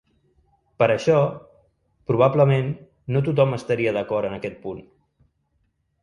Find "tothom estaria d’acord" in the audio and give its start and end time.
3.27-4.31